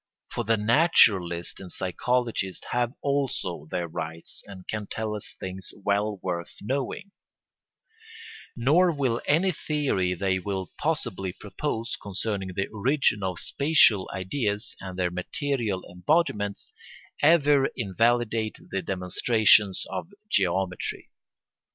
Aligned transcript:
For 0.31 0.43
the 0.43 0.57
naturalist 0.57 1.59
and 1.59 1.71
psychologist 1.71 2.65
have 2.71 2.93
also 3.03 3.67
their 3.69 3.87
rights 3.87 4.41
and 4.47 4.67
can 4.67 4.87
tell 4.89 5.13
us 5.15 5.35
things 5.39 5.71
well 5.77 6.17
worth 6.23 6.55
knowing; 6.59 7.11
nor 8.55 8.91
will 8.91 9.21
any 9.27 9.51
theory 9.51 10.15
they 10.15 10.39
may 10.39 10.65
possibly 10.79 11.31
propose 11.33 11.95
concerning 12.01 12.53
the 12.55 12.65
origin 12.69 13.21
of 13.21 13.37
spatial 13.37 14.09
ideas 14.11 14.75
and 14.79 14.97
their 14.97 15.11
material 15.11 15.83
embodiments 15.87 16.71
ever 17.21 17.67
invalidate 17.75 18.57
the 18.71 18.81
demonstrations 18.81 19.85
of 19.91 20.11
geometry. 20.31 21.11